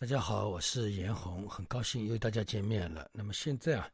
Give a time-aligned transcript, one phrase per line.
[0.00, 3.06] 大家好，我是严红，很高兴又大家见面了。
[3.12, 3.86] 那么现在啊，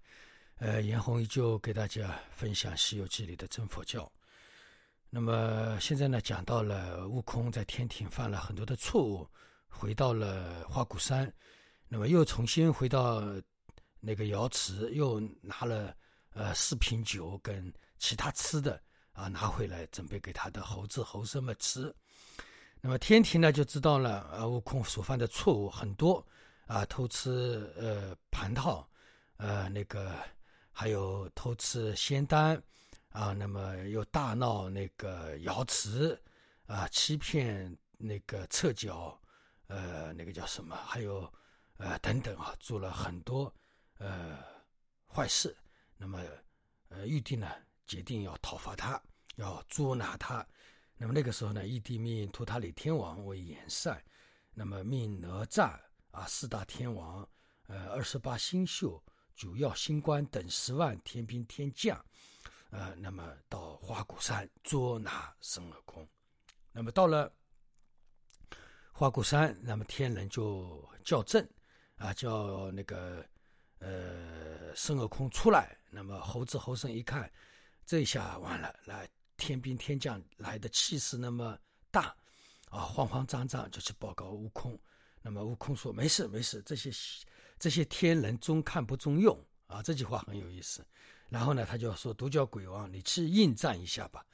[0.58, 4.08] 呃，严红依旧给大家分享《西游记》里的真佛教。
[5.10, 9.28] 那么现在呢，讲到了悟空在天庭犯了很多的错误，
[9.66, 11.34] 回到了花果山，
[11.88, 13.20] 那么又重新回到
[13.98, 15.92] 那个瑶池，又拿了
[16.34, 18.80] 呃四瓶酒跟其他吃的
[19.10, 21.92] 啊拿回来，准备给他的猴子猴孙们吃。
[22.86, 26.24] 那么天庭呢就知道了，啊，悟空所犯的错误很多，
[26.66, 28.88] 啊，偷吃呃蟠桃，
[29.38, 30.14] 呃那个
[30.70, 32.62] 还有偷吃仙丹，
[33.08, 36.16] 啊，那么又大闹那个瑶池，
[36.66, 39.20] 啊，欺骗那个侧脚，
[39.66, 40.76] 呃那个叫什么？
[40.76, 41.28] 还有
[41.78, 43.52] 呃等等啊，做了很多
[43.98, 44.38] 呃
[45.12, 45.56] 坏事。
[45.96, 46.22] 那么
[46.90, 47.50] 呃玉帝呢
[47.84, 49.02] 决定要讨伐他，
[49.34, 50.46] 要捉拿他。
[50.98, 54.02] 那么那个时候呢，义帝命图塔李天王为元帅，
[54.54, 55.78] 那么命哪吒
[56.10, 57.28] 啊四大天王，
[57.66, 59.02] 呃二十八星宿、
[59.34, 62.02] 九曜星官等十万天兵天将，
[62.70, 66.08] 呃那么到花果山捉拿孙悟空。
[66.72, 67.30] 那么到了
[68.90, 71.46] 花果山，那么天人就叫阵
[71.96, 73.22] 啊，叫那个
[73.80, 75.76] 呃孙悟空出来。
[75.90, 77.30] 那么猴子猴孙一看，
[77.84, 79.06] 这下完了，来。
[79.36, 81.58] 天兵天将来的气势那么
[81.90, 82.14] 大，
[82.70, 84.78] 啊，慌慌张张就去报告悟空。
[85.22, 86.90] 那么悟空说：“没事没事，这些
[87.58, 90.86] 这些天人中看不中用啊。”这句话很有意思。
[91.28, 94.24] 然后呢，他就说：“独角鬼王，你去应战一下吧。”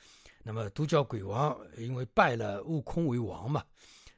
[0.45, 3.65] 那么独角鬼王因为拜了悟空为王嘛，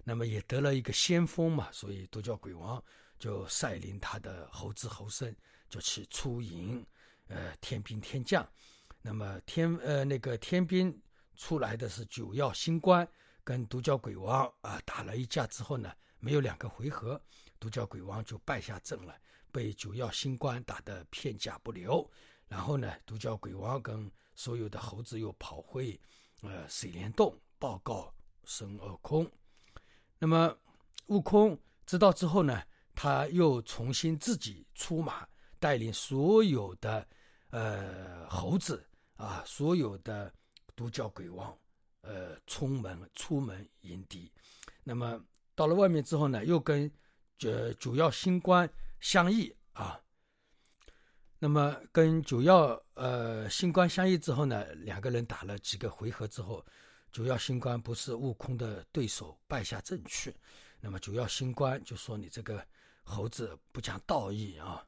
[0.02, 2.82] 那么也得了一个先锋嘛，所以独角鬼王
[3.18, 5.36] 就率领他的猴子猴孙
[5.68, 6.84] 就去出营，
[7.28, 8.46] 呃，天兵天将。
[9.06, 10.98] 那么天呃那个天兵
[11.36, 13.06] 出来的是九曜星官
[13.44, 17.20] 跟独角鬼王啊打了一架之后呢，没有两个回合，
[17.60, 19.14] 独角鬼王就败下阵了，
[19.52, 22.10] 被九曜星官打得片甲不留。
[22.48, 26.00] 然后呢，独角鬼王跟所有的猴子又跑回
[26.40, 28.10] 呃水帘洞报告
[28.44, 29.30] 孙悟空。
[30.18, 30.56] 那么
[31.08, 32.62] 悟空知道之后呢，
[32.94, 35.28] 他又重新自己出马，
[35.58, 37.06] 带领所有的
[37.50, 38.82] 呃猴子。
[39.16, 40.32] 啊，所有的
[40.76, 41.56] 独角鬼王，
[42.02, 44.32] 呃，冲门出门迎敌。
[44.82, 45.22] 那么
[45.54, 46.90] 到了外面之后呢，又跟
[47.42, 48.68] 呃九曜星官
[49.00, 50.00] 相议啊。
[51.38, 56.64] 那么跟九曜呃星官相议之后呢，两个人打了几个回合之后，
[57.12, 60.34] 九曜星官不是悟空的对手，败下阵去。
[60.80, 62.66] 那么九曜星官就说：“你这个
[63.02, 64.86] 猴子不讲道义啊！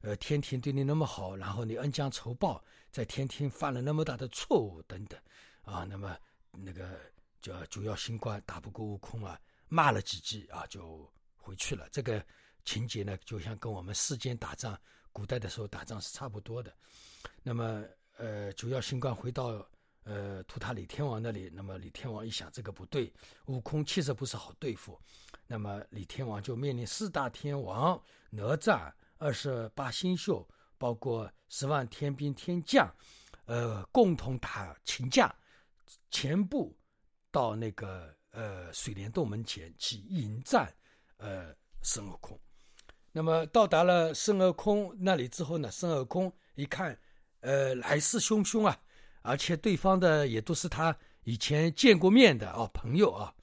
[0.00, 5.16] 呃，天庭对你那么好，然后你恩将仇报。”在天庭犯了那么大的错误等等，
[5.62, 6.18] 啊，那么
[6.50, 6.98] 那个
[7.40, 11.88] 叫九曜星官打不过悟空啊，骂了几句啊，就回去了。
[11.92, 12.20] 这个
[12.64, 14.76] 情节呢，就像跟我们世间打仗、
[15.12, 16.74] 古代的时候打仗是差不多的。
[17.44, 17.84] 那么，
[18.16, 19.64] 呃，九曜星官回到
[20.02, 23.14] 呃图塔李天王那里，那么李天王一想，这个不对，
[23.46, 25.00] 悟空确实不是好对付。
[25.46, 30.44] 那么李天王就命令四大天王哪吒、二十八星宿。
[30.80, 32.90] 包括十万天兵天将，
[33.44, 35.30] 呃，共同打秦将，
[36.10, 36.74] 全部
[37.30, 40.74] 到那个呃水帘洞门前去迎战，
[41.18, 42.40] 呃，孙悟空。
[43.12, 46.98] 那么到达了孙悟空那里之后呢，孙悟空一看，
[47.40, 48.74] 呃，来势汹汹啊，
[49.20, 53.34] 而且对方的也都是他以前见过面的啊朋友啊。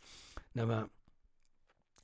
[0.52, 0.90] 那么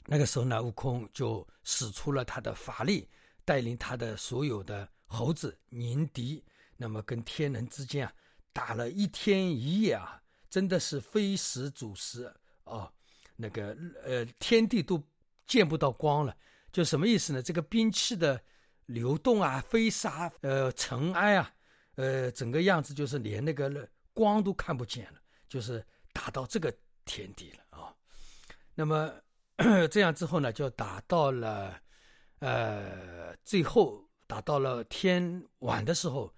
[0.05, 3.09] 那个时候呢，悟空就使出了他的法力，
[3.45, 4.87] 带领他的所有的。
[5.05, 6.43] 猴子鸣笛，
[6.75, 8.11] 那么跟天人之间啊
[8.51, 10.19] 打了一天一夜啊，
[10.49, 12.91] 真的是非时主时啊，
[13.35, 14.99] 那个呃天地都
[15.45, 16.35] 见不到光了，
[16.71, 17.43] 就什么意思呢？
[17.43, 18.41] 这个兵器的
[18.87, 21.53] 流动啊、飞沙呃尘埃啊，
[21.93, 26.75] 呃整个样子就是连那个光都看不见了，就是打到这个
[27.05, 27.93] 天地了啊。
[28.73, 29.13] 那么
[29.91, 31.79] 这样之后呢，就打到了
[32.43, 34.01] 呃最后。
[34.25, 36.33] 打到了天晚的时候，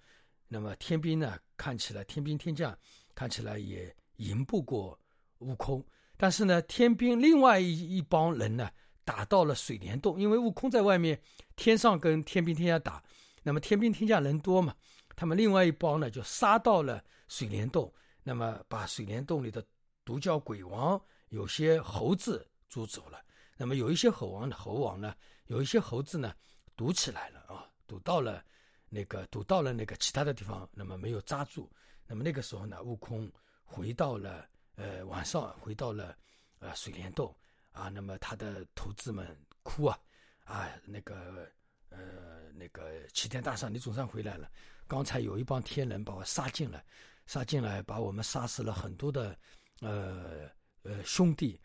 [0.48, 2.76] 那么天兵呢，看起来天兵天将
[3.14, 4.98] 看起来也赢不过
[5.38, 5.82] 悟空。
[6.18, 8.68] 但是呢，天兵另外一一帮人呢，
[9.02, 11.18] 打到了水帘洞，因为悟空在外面
[11.54, 13.02] 天上跟天兵天将打，
[13.42, 14.74] 那么天兵天将人多嘛，
[15.14, 17.90] 他们另外一帮呢就杀到了水帘洞，
[18.22, 19.64] 那么把水帘洞里的
[20.04, 23.22] 独角鬼王有些猴子捉走了，
[23.56, 25.14] 那么有一些猴王的猴王呢，
[25.46, 26.34] 有一些猴子呢
[26.76, 27.66] 堵起来了啊。
[27.86, 28.44] 堵到了
[28.88, 31.70] 那个堵到了那个其他的地方，那么没有扎住。
[32.04, 33.30] 那么那个时候呢，悟空
[33.62, 34.44] 回到了
[34.74, 36.16] 呃晚上回到了
[36.58, 37.32] 呃水帘洞
[37.70, 37.88] 啊。
[37.88, 39.98] 那么他的徒子们哭啊，
[40.44, 41.48] 啊，那个
[41.90, 44.50] 呃那个齐天大圣，你总算回来了。
[44.88, 46.84] 刚才有一帮天人把我杀进来，
[47.26, 49.38] 杀进来把我们杀死了很多的
[49.80, 50.48] 呃
[50.82, 51.60] 呃兄弟，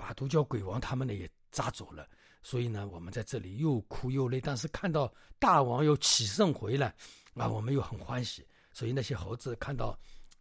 [0.00, 2.08] 把独角鬼王他们呢也抓走了。
[2.42, 6.94] 所以呢，我们在这里又哭又累，但是看到大王又起胜回来，
[7.34, 8.46] 啊，我们又很欢喜。
[8.72, 9.94] 所以那些猴子看到，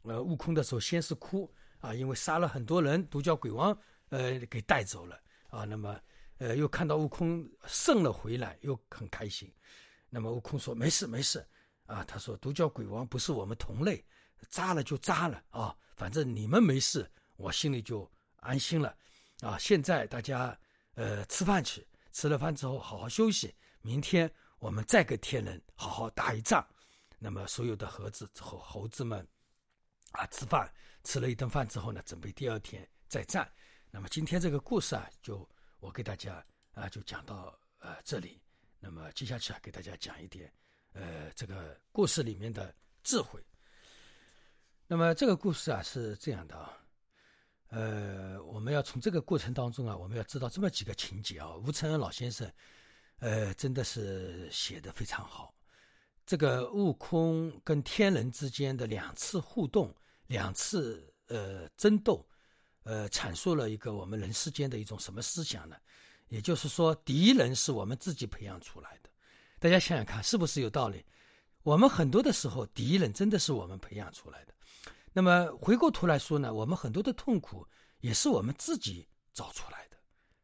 [0.03, 1.51] 呃，悟空的时候，先是哭
[1.81, 3.77] 啊，因为杀了很多人，独角鬼王
[4.07, 5.19] 呃给带走了
[5.49, 5.65] 啊。
[5.65, 5.99] 那么，
[6.37, 9.51] 呃，又看到悟空胜了回来，又很开心。
[10.09, 11.45] 那么悟空说：“没事没事
[11.85, 14.01] 啊。”他说：“独角鬼王不是我们同类，
[14.49, 18.95] 扎了就扎了啊，反正你们没事，我心里就安心了
[19.41, 19.57] 啊。
[19.57, 20.57] 现在大家
[20.95, 23.53] 呃吃饭去。”吃了饭之后，好好休息。
[23.81, 26.67] 明天我们再跟天人好好打一仗。
[27.19, 29.25] 那么，所有的猴子之后，猴子们
[30.11, 30.69] 啊，吃饭
[31.03, 33.49] 吃了一顿饭之后呢，准备第二天再战。
[33.91, 35.47] 那么，今天这个故事啊，就
[35.79, 36.43] 我给大家
[36.73, 38.41] 啊，就讲到呃这里。
[38.79, 40.51] 那么，接下去啊，给大家讲一点
[40.93, 43.39] 呃这个故事里面的智慧。
[44.87, 46.75] 那么，这个故事啊是这样的啊。
[47.69, 51.55] 呃，我们要从这个过程当中啊，我们要知道这么几个情节啊。
[51.55, 52.51] 吴承恩老先生，
[53.19, 55.53] 呃，真的是写的非常好。
[56.25, 59.95] 这个悟空跟天人之间的两次互动，
[60.27, 62.27] 两次呃争斗，
[62.83, 65.75] 呃，阐述了一个我们人世间的一种什么思想呢？
[66.27, 69.09] 也就是说，敌人是我们自己培养出来的。
[69.59, 71.03] 大家想想看，是不是有道理？
[71.63, 74.53] 我们很多的时候，敌人真的是我们培养出来的。
[75.11, 77.67] 那么回过头来说呢，我们很多的痛苦
[77.99, 79.97] 也是我们自己找出来的，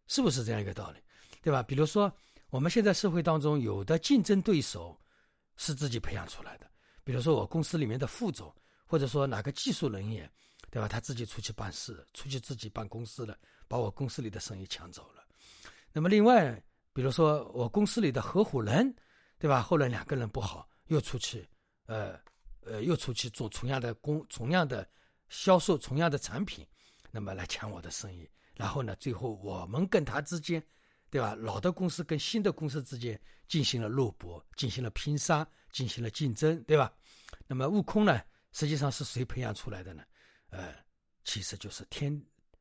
[0.08, 1.00] 是不是这样一个道理？
[1.42, 1.62] 对吧？
[1.62, 2.12] 比如说，
[2.50, 5.00] 我们现在社会当中有的竞争对手
[5.56, 6.70] 是自己培养出来的，
[7.04, 8.54] 比如说我公司里面的副总，
[8.88, 10.30] 或者说哪个技术人员，
[10.72, 10.88] 对吧？
[10.88, 15.24] 他自己出去办事，出去自己办公司了，把我公司里的生意抢走了。
[15.94, 16.60] 那么另外，
[16.92, 18.94] 比如说我公司里的合伙人，
[19.38, 19.62] 对吧？
[19.62, 21.48] 后来两个人不好，又出去，
[21.86, 22.20] 呃。
[22.66, 24.88] 呃，又出去做同样的工，同样的
[25.30, 26.66] 销售，同样的产品，
[27.12, 28.30] 那么来抢我的生意。
[28.56, 30.64] 然后呢，最后我们跟他之间，
[31.10, 31.36] 对吧？
[31.36, 36.92] 老的公司跟新的公司之间进行了肉搏，进行了拼杀，进行了竞争，对吧？
[37.48, 38.22] 那么悟空呢，
[38.54, 40.04] 实际上是谁培养出来的呢？
[40.50, 40.74] 呃，
[41.24, 42.20] 其实就是天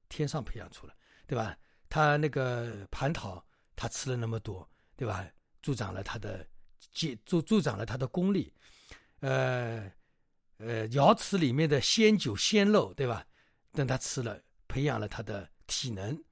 [0.08, 0.94] 天上培养出来，
[1.26, 1.56] 对吧？
[1.88, 3.44] 他那个蟠桃，
[3.76, 5.26] 他吃了那么多，对吧？
[5.62, 6.46] 助长了他的
[7.24, 8.52] 助助长了他的功力。
[9.24, 9.90] 呃，
[10.58, 13.26] 呃，瑶池里面的鲜酒鲜肉，对吧？
[13.72, 14.38] 等他吃了，
[14.68, 16.22] 培养了他的体能。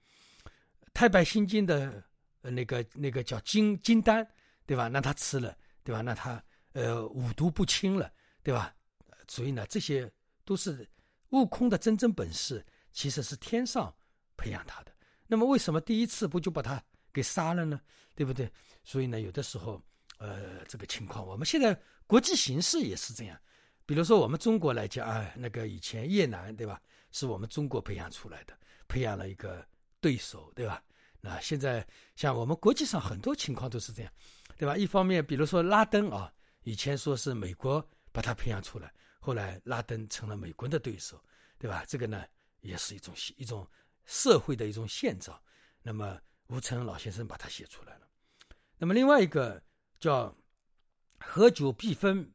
[0.92, 2.04] 太白心经的
[2.42, 4.28] 那个那个叫金金丹，
[4.66, 4.90] 对吧？
[4.90, 6.02] 让他吃了，对吧？
[6.02, 8.12] 那他呃五毒不侵了，
[8.42, 8.74] 对吧？
[9.26, 10.12] 所以呢，这些
[10.44, 10.86] 都是
[11.30, 12.62] 悟空的真正本事，
[12.92, 13.90] 其实是天上
[14.36, 14.92] 培养他的。
[15.26, 17.80] 那么为什么第一次不就把他给杀了呢？
[18.14, 18.52] 对不对？
[18.84, 19.82] 所以呢，有的时候，
[20.19, 21.74] 呃，这个情况，我们现在。
[22.12, 23.40] 国际形势也是这样，
[23.86, 26.78] 比如说我们中国来讲啊，那个以前越南对吧，
[27.10, 28.52] 是我们中国培养出来的，
[28.86, 29.66] 培养了一个
[29.98, 30.84] 对手对吧？
[31.22, 31.82] 那现在
[32.14, 34.12] 像我们国际上很多情况都是这样，
[34.58, 34.76] 对吧？
[34.76, 36.31] 一方面，比如说拉登啊，
[36.64, 41.19] 以前说是美国把他培养出来，后来拉登成了美国的对手，
[41.58, 41.82] 对吧？
[41.88, 42.26] 这个呢
[42.60, 43.66] 也是一种一种
[44.04, 45.40] 社会的一种现状。
[45.81, 48.06] 那么吴承恩老先生把它写出来了。
[48.76, 49.62] 那么另外一个
[49.98, 50.31] 叫。
[51.24, 52.32] 合久必分，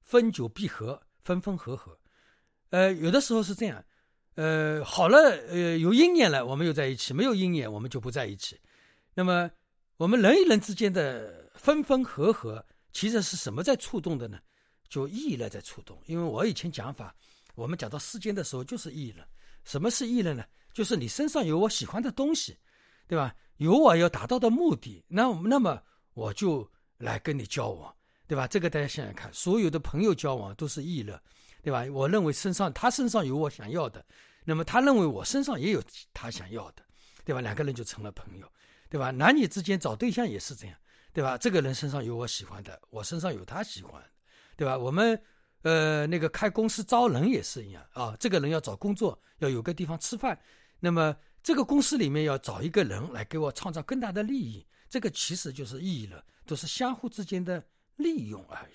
[0.00, 1.98] 分久必合，分分合合。
[2.70, 3.84] 呃，有的时候是这样，
[4.36, 5.18] 呃，好了，
[5.48, 8.58] 呃，有因缘了，我们又在一起；没有因缘，我们就不在一起。
[9.14, 9.50] 那么，
[9.96, 14.38] 我们人与人之间的分分合合，其实是什么在触动的呢？
[14.88, 16.00] 就意乐在触动。
[16.06, 17.14] 因为我以前讲法，
[17.54, 19.26] 我们讲到世间的时候，就是意了。
[19.64, 20.44] 什么是意了呢？
[20.72, 22.56] 就是你身上有我喜欢的东西，
[23.06, 23.34] 对吧？
[23.56, 25.82] 有我要达到的目的，那那么
[26.14, 27.92] 我就来跟你交往。
[28.28, 28.46] 对吧？
[28.46, 31.18] 这个大家想想看，所有的朋友交往都是意乐，
[31.62, 31.84] 对吧？
[31.90, 34.04] 我认为身上他身上有我想要的，
[34.44, 35.82] 那么他认为我身上也有
[36.12, 36.82] 他想要的，
[37.24, 37.40] 对吧？
[37.40, 38.46] 两个人就成了朋友，
[38.90, 39.10] 对吧？
[39.10, 40.76] 男女之间找对象也是这样，
[41.14, 41.38] 对吧？
[41.38, 44.02] 这个人身上有我喜欢的，我身上有他喜欢，
[44.56, 44.76] 对吧？
[44.76, 45.18] 我们
[45.62, 50.38] 呃那个开公司招人也是一样啊，这个人要找工作要有个地方吃饭，
[50.78, 57.64] 那么这个公司里面要找一个人来给我创造更大的利益，这个其实就是意乐，都是相互之间的。
[57.98, 58.74] 利用而已，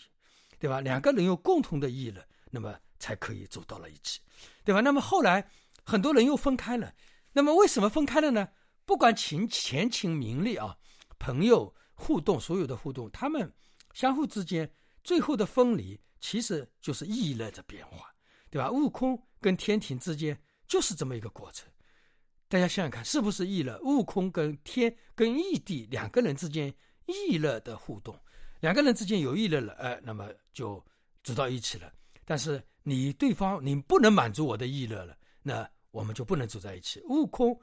[0.59, 0.79] 对吧？
[0.79, 4.21] 两个人有共同的意义了，那么才可以走到了一起，
[4.63, 4.79] 对吧？
[4.79, 5.49] 那么后来
[5.83, 6.93] 很多人又分开了，
[7.31, 8.47] 那么为什么分开了呢？
[8.85, 10.77] 不管情前情名利啊，
[11.17, 13.51] 朋友互动，所有的互动，他们
[13.93, 14.69] 相互之间
[15.03, 18.13] 最后的分离，其实就是意乐的变化，
[18.49, 18.69] 对吧？
[18.69, 20.37] 悟空跟天庭之间
[20.67, 21.69] 就是这么一个过程，
[22.47, 23.79] 大家想想看，是不是意乐？
[23.83, 26.73] 悟空跟天跟异地两个人之间
[27.05, 28.19] 意乐的互动。
[28.63, 30.81] 两个人之间有意乐了，哎，那么就
[31.21, 31.91] 走到一起了。
[32.23, 37.01] 但是你对方你不能满足我的意乐了，那我们就不能走在一起。
[37.09, 37.59] 悟空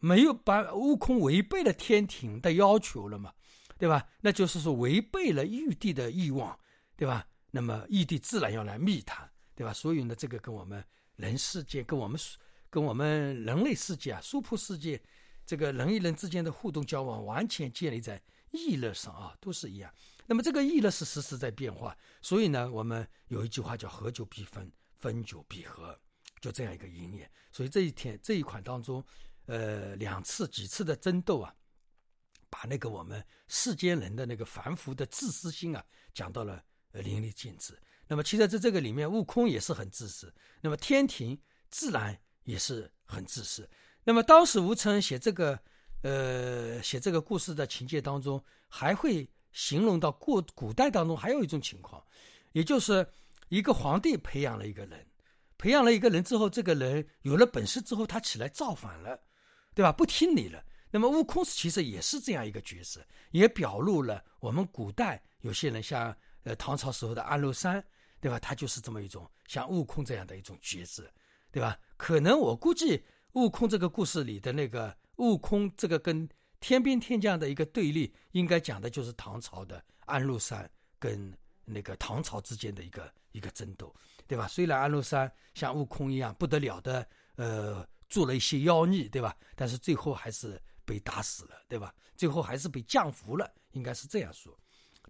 [0.00, 3.32] 没有把悟空违背了天庭的要求了嘛，
[3.78, 4.06] 对吧？
[4.20, 6.54] 那就是说违背了玉帝的欲望，
[6.96, 7.26] 对吧？
[7.50, 9.72] 那么玉帝自然要来密他，对吧？
[9.72, 10.84] 所以呢，这个跟我们
[11.16, 12.20] 人世界、跟我们
[12.68, 15.00] 跟我们人类世界啊、娑婆世界，
[15.46, 18.20] 这个人与人之间的互动交往，完全建立在
[18.54, 19.92] 意乐上啊，都是一样。
[20.26, 25.98] 那么这个意乐是时时在变化，所以呢，我们有一句话叫“合久必分，分久必合”，
[26.40, 27.30] 就这样一个意念。
[27.52, 29.04] 所以这一天这一款当中，
[29.46, 31.54] 呃，两次几次的争斗啊，
[32.48, 35.84] 把那个我们世间人的那个凡夫的自私心啊，
[36.14, 37.78] 讲到了淋漓尽致。
[38.06, 41.38] 那么其实在这个里面，悟空也是很自私，那么天庭
[41.70, 43.68] 自然也是很自私。
[44.04, 45.62] 那么当时吴承恩写这个，
[46.04, 49.28] 呃，写这个故事的情节当中，还会。
[49.56, 52.04] 形容到过古代当中还有一种情况，
[52.50, 53.06] 也就是
[53.50, 55.06] 一个皇帝培养了一个人，
[55.56, 59.16] 培养了一个人之后，这个人有了本事之后，他起来造反了，
[59.72, 59.92] 对吧？
[59.92, 60.60] 不听你了。
[60.90, 67.80] 那么悟空其实也是这样一个角色，也表露了我们古代有些人像呃唐朝时候的安禄山，
[68.20, 68.40] 对吧？
[68.40, 71.08] 他就是这么一种像悟空这样的一种角色，
[71.52, 71.78] 对吧？
[71.96, 76.28] 可能我估计悟空这个故事里的那个 悟空这个跟。
[76.60, 81.30] 天兵天将的一个对立，应该讲的就是唐朝的安禄山跟
[81.66, 83.94] 那个唐朝之间的一个一个争斗，
[84.26, 84.48] 对吧？
[84.48, 89.36] 虽然安禄山像悟空一样不得了的，呃，做了一些妖孽，对吧？
[89.54, 91.94] 但是最后还是被打死了，对吧？
[92.16, 94.58] 最后还是被降服了，应该是这样说。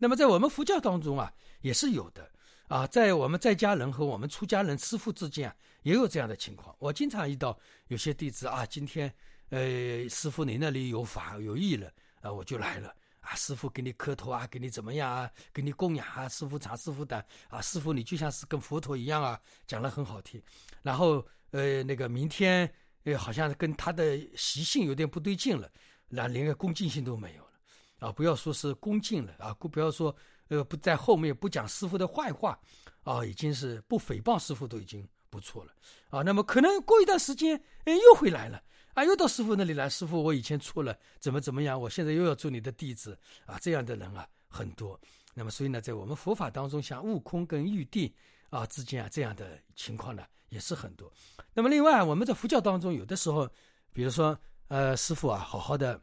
[0.00, 2.28] 那么在我们佛教当中啊，也是有的
[2.66, 6.74] 啊，在我们在家人和我们出家人师傅之间啊，也有这样的情况。
[6.80, 7.56] 我经常遇到
[7.86, 9.14] 有些弟子啊，今天。
[9.54, 11.88] 呃，师傅，你那里有法有义了
[12.22, 13.36] 啊，我就来了啊。
[13.36, 16.28] 师傅给你磕头啊，给你怎么样啊，给你供养啊。
[16.28, 20.42] 师傅长，师傅短啊，师傅你就像是跟佛陀一样啊，讲的很好听。
[20.82, 22.68] 然后呃，那个明天
[23.04, 25.70] 呃，好像跟他的习性有点不对劲了，
[26.08, 28.10] 那连个恭敬性都没有了啊。
[28.10, 30.12] 不要说是恭敬了啊，不要说
[30.48, 32.58] 呃不在后面不讲师傅的坏话
[33.04, 35.72] 啊，已经是不诽谤师傅都已经不错了
[36.10, 36.22] 啊。
[36.22, 38.60] 那么可能过一段时间，哎，又会来了。
[38.94, 41.80] 啊，又到师傅那里来，师傅，我以前错了，怎么怎么样？
[41.80, 43.58] 我现在又要做你的弟子啊！
[43.60, 44.98] 这样的人啊很多。
[45.34, 48.14] 那么，所以呢，在我们佛法当中，像悟空跟玉帝
[48.50, 51.12] 啊之间啊这样的情况呢也是很多。
[51.52, 53.50] 那么，另外我们在佛教当中，有的时候，
[53.92, 56.00] 比如说，呃，师傅啊，好好的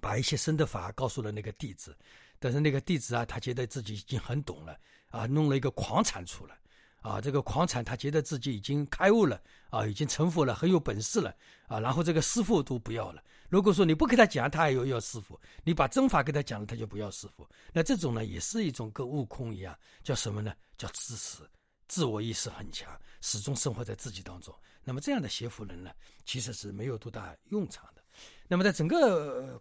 [0.00, 1.96] 把一些深的法告诉了那个弟子，
[2.38, 4.78] 但是那个弟子啊，他觉得自己已经很懂了
[5.08, 6.56] 啊，弄了一个狂禅出来。
[7.00, 9.40] 啊，这个狂禅他觉得自己已经开悟了，
[9.70, 11.34] 啊，已经成佛了，很有本事了，
[11.66, 13.22] 啊，然后这个师傅都不要了。
[13.48, 17.48] 如果说你不给他讲，他还要要师傅；你把真法给他讲了，他就不要师傅。
[17.72, 20.52] 那这种呢，也是一种跟悟空一样，叫什么呢？
[20.76, 21.48] 叫自私，
[21.88, 22.88] 自我意识很强，
[23.20, 24.54] 始终生活在自己当中。
[24.84, 25.90] 那么这样的邪佛人呢，
[26.24, 28.02] 其实是没有多大用场的。
[28.46, 29.60] 那么在整个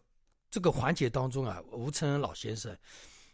[0.51, 2.77] 这个环节当中啊，吴承恩老先生。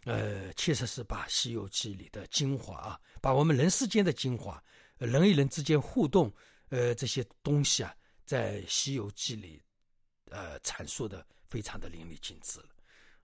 [0.06, 4.64] 呃，确实是把《西游记》里的精华啊，把我们人世间的精华，
[5.00, 6.32] 人与人之间互动，
[6.70, 7.94] 呃，这些东西啊，
[8.24, 9.60] 在《西游记》里，
[10.30, 12.70] 呃，阐述的非常的淋漓尽致了，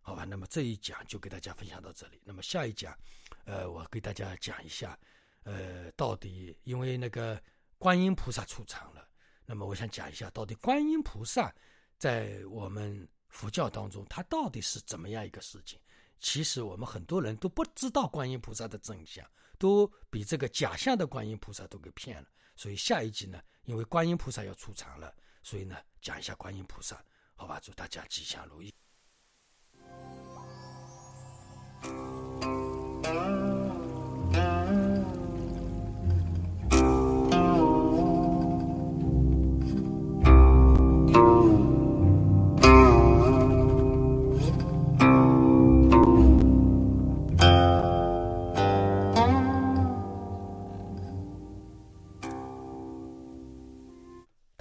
[0.02, 0.26] 好吧？
[0.26, 2.20] 那么这一讲就给大家分享到这里。
[2.26, 2.98] 那么下一讲，
[3.46, 4.98] 呃，我给大家讲一下，
[5.44, 7.40] 呃，到底因为那个
[7.78, 9.08] 观音菩萨出场了，
[9.46, 11.54] 那么我想讲一下，到底观音菩萨
[12.00, 15.80] 在我们佛教当中，它到底是怎么样一个事情？
[16.22, 22.28] 其实我们很多人都不知道观音菩萨的真相，都比这个假象的观音菩萨都给骗了。
[22.56, 27.04] 所以下一集呢，因为观音菩萨要出场了，所以呢讲一下观音菩萨，
[27.36, 27.60] 好吧？
[27.60, 28.72] 祝大家吉祥如意。